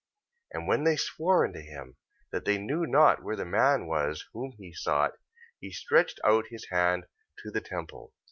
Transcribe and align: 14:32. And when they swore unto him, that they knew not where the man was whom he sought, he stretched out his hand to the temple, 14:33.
14:32. 0.55 0.57
And 0.59 0.67
when 0.67 0.83
they 0.83 0.95
swore 0.95 1.45
unto 1.45 1.59
him, 1.59 1.95
that 2.31 2.43
they 2.45 2.57
knew 2.57 2.87
not 2.87 3.21
where 3.21 3.35
the 3.35 3.45
man 3.45 3.85
was 3.85 4.25
whom 4.33 4.51
he 4.57 4.73
sought, 4.73 5.11
he 5.59 5.69
stretched 5.69 6.19
out 6.23 6.47
his 6.49 6.69
hand 6.69 7.05
to 7.43 7.51
the 7.51 7.61
temple, 7.61 8.07
14:33. 8.17 8.17